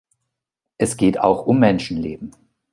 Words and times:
Es 0.79 0.97
geht 0.97 1.19
auch 1.19 1.45
um 1.45 1.59
Menschenleben. 1.59 2.31